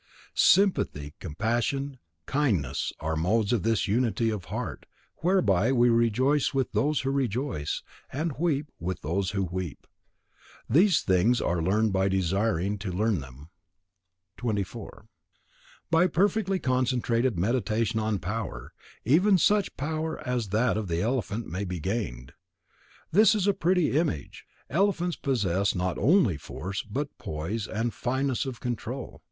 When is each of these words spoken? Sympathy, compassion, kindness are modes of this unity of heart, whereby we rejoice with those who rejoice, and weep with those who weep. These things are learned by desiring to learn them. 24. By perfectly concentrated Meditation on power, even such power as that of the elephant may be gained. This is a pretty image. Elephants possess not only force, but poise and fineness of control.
Sympathy, 0.33 1.13
compassion, 1.19 1.99
kindness 2.25 2.91
are 3.01 3.15
modes 3.15 3.53
of 3.53 3.61
this 3.61 3.87
unity 3.87 4.31
of 4.31 4.45
heart, 4.45 4.87
whereby 5.17 5.71
we 5.71 5.89
rejoice 5.91 6.55
with 6.55 6.71
those 6.71 7.01
who 7.01 7.11
rejoice, 7.11 7.83
and 8.11 8.39
weep 8.39 8.71
with 8.79 9.01
those 9.03 9.29
who 9.29 9.43
weep. 9.43 9.85
These 10.67 11.01
things 11.03 11.39
are 11.39 11.61
learned 11.61 11.93
by 11.93 12.07
desiring 12.09 12.79
to 12.79 12.91
learn 12.91 13.19
them. 13.19 13.51
24. 14.37 15.05
By 15.91 16.07
perfectly 16.07 16.57
concentrated 16.57 17.37
Meditation 17.37 17.99
on 17.99 18.17
power, 18.17 18.73
even 19.05 19.37
such 19.37 19.77
power 19.77 20.17
as 20.27 20.49
that 20.49 20.77
of 20.77 20.87
the 20.87 21.03
elephant 21.03 21.45
may 21.45 21.63
be 21.63 21.79
gained. 21.79 22.33
This 23.11 23.35
is 23.35 23.45
a 23.45 23.53
pretty 23.53 23.95
image. 23.95 24.45
Elephants 24.67 25.15
possess 25.15 25.75
not 25.75 25.99
only 25.99 26.37
force, 26.37 26.81
but 26.81 27.15
poise 27.19 27.67
and 27.67 27.93
fineness 27.93 28.47
of 28.47 28.59
control. 28.59 29.19